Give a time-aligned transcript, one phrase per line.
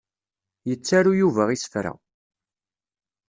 [0.69, 1.93] Yettaru Yuba isefra.